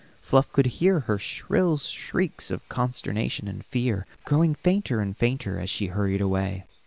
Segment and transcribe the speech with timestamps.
[0.19, 5.69] Fluff could hear her shrill squeaks of consternation and fear growing fainter and fainter as
[5.69, 6.65] she hurried away.